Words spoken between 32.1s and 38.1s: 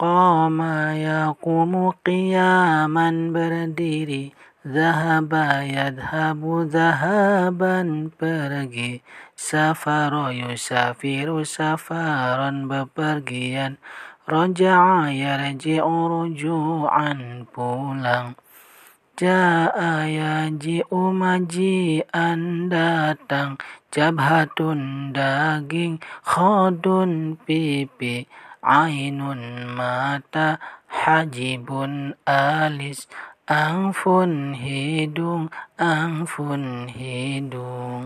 آلس أنف هدوء أنف هدوء